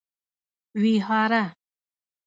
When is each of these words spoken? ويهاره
ويهاره 0.77 1.45